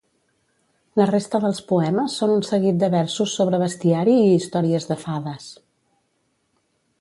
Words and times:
La 0.99 1.05
resta 1.09 1.41
dels 1.43 1.59
poemes 1.71 2.15
són 2.21 2.33
un 2.35 2.41
seguit 2.47 2.79
de 2.85 2.89
versos 2.95 3.35
sobre 3.41 3.59
bestiari 3.65 4.17
i 4.23 4.33
històries 4.39 4.89
de 4.93 4.99
fades. 5.05 5.47